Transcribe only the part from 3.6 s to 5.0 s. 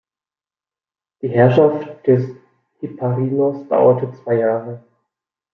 dauerte zwei Jahre.